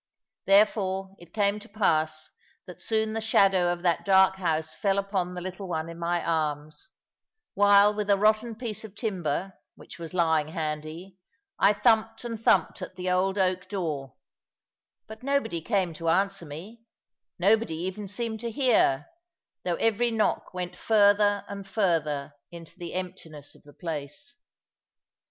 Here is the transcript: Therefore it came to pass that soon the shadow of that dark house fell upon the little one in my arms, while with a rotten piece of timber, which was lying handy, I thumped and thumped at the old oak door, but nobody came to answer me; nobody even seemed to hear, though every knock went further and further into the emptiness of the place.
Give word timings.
Therefore 0.45 1.13
it 1.19 1.31
came 1.31 1.59
to 1.59 1.69
pass 1.69 2.31
that 2.65 2.81
soon 2.81 3.13
the 3.13 3.21
shadow 3.21 3.71
of 3.71 3.83
that 3.83 4.03
dark 4.03 4.37
house 4.37 4.73
fell 4.73 4.97
upon 4.97 5.35
the 5.35 5.41
little 5.41 5.67
one 5.67 5.89
in 5.89 5.99
my 5.99 6.25
arms, 6.25 6.89
while 7.53 7.93
with 7.93 8.09
a 8.09 8.17
rotten 8.17 8.55
piece 8.55 8.83
of 8.83 8.95
timber, 8.95 9.53
which 9.75 9.99
was 9.99 10.11
lying 10.15 10.47
handy, 10.47 11.17
I 11.59 11.73
thumped 11.73 12.23
and 12.23 12.41
thumped 12.43 12.81
at 12.81 12.95
the 12.95 13.11
old 13.11 13.37
oak 13.37 13.69
door, 13.69 14.15
but 15.05 15.21
nobody 15.21 15.61
came 15.61 15.93
to 15.93 16.09
answer 16.09 16.47
me; 16.47 16.81
nobody 17.37 17.75
even 17.75 18.07
seemed 18.07 18.39
to 18.39 18.49
hear, 18.49 19.05
though 19.63 19.75
every 19.75 20.09
knock 20.09 20.51
went 20.51 20.75
further 20.75 21.45
and 21.47 21.67
further 21.67 22.33
into 22.49 22.75
the 22.79 22.95
emptiness 22.95 23.53
of 23.53 23.61
the 23.61 23.71
place. 23.73 24.33